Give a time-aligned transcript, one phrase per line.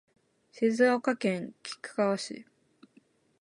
[0.51, 2.47] 静岡県菊川市